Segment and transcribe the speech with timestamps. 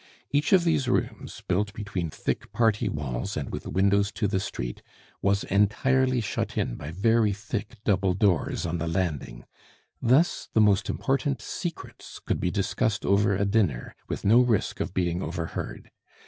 [0.31, 4.81] Each of these rooms, built between thick party walls and with windows to the street,
[5.21, 9.45] was entirely shut in by very thick double doors on the landing.
[10.01, 14.91] Thus the most important secrets could be discussed over a dinner, with no risk of
[14.91, 15.91] being overheard.